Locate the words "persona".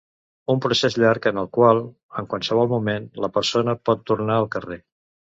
3.35-3.75